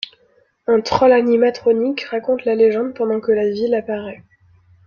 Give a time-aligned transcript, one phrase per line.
[0.65, 4.23] Un troll animatronique raconte la légende pendant que la ville apparaît.